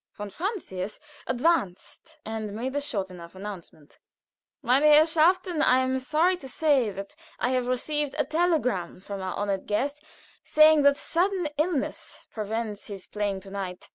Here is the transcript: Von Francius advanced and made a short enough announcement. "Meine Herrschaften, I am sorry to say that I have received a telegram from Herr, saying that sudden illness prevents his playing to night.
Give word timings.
Von 0.15 0.31
Francius 0.31 0.99
advanced 1.27 2.17
and 2.25 2.55
made 2.55 2.75
a 2.75 2.81
short 2.81 3.11
enough 3.11 3.35
announcement. 3.35 3.99
"Meine 4.63 4.81
Herrschaften, 4.87 5.61
I 5.61 5.77
am 5.77 5.99
sorry 5.99 6.37
to 6.37 6.49
say 6.49 6.89
that 6.89 7.13
I 7.37 7.49
have 7.51 7.67
received 7.67 8.15
a 8.17 8.25
telegram 8.25 8.99
from 8.99 9.19
Herr, 9.19 9.89
saying 10.43 10.81
that 10.81 10.97
sudden 10.97 11.49
illness 11.59 12.19
prevents 12.31 12.87
his 12.87 13.05
playing 13.05 13.41
to 13.41 13.51
night. 13.51 13.89